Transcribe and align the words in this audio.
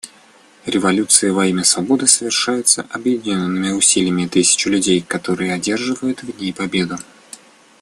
Революции 0.65 1.29
во 1.29 1.45
имя 1.45 1.63
свободы 1.63 2.07
совершаются 2.07 2.87
объединенными 2.89 3.69
усилиями 3.69 4.25
тысяч 4.25 4.65
людей, 4.65 5.01
которые 5.07 5.53
одерживают 5.53 6.23
в 6.23 6.41
ней 6.41 6.51
победу. 6.53 6.97